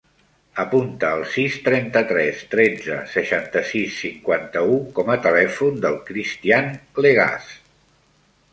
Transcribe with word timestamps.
Apunta 0.61 1.09
el 1.17 1.25
sis, 1.33 1.57
trenta-tres, 1.67 2.39
tretze, 2.53 2.97
seixanta-sis, 3.17 3.99
cinquanta-u 4.05 4.81
com 4.99 5.13
a 5.17 5.21
telèfon 5.29 5.79
del 5.87 6.01
Cristián 6.11 6.75
Legaz. 7.07 7.55